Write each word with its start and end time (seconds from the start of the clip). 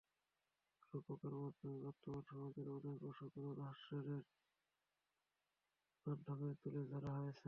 রূপকের 0.93 1.33
মাধ্যমে 1.35 1.75
বর্তমান 1.85 2.21
সমাজের 2.29 2.67
অনেক 2.69 2.97
অসংগতিও 3.03 3.49
হাস্যরসের 3.61 4.23
মাধ্যমে 6.05 6.47
তুলে 6.61 6.81
ধরা 6.91 7.11
হয়েছে। 7.17 7.39